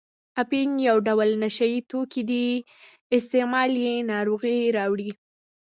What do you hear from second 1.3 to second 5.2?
نشه یي توکي دي استعمال یې ناروغۍ راوړي.